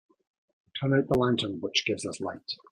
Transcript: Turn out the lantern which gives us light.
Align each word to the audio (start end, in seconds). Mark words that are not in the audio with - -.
Turn 0.79 0.95
out 0.97 1.09
the 1.09 1.19
lantern 1.19 1.59
which 1.61 1.85
gives 1.85 2.07
us 2.07 2.19
light. 2.19 2.55